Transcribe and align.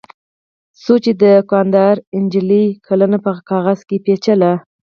څو 0.83 0.93
چې 1.03 1.11
دوکاندارې 1.21 2.01
نجلۍ 2.23 2.65
کلنه 2.87 3.17
په 3.25 3.31
کاغذ 3.49 3.79
کې 3.87 3.97
پېچله. 4.05 4.51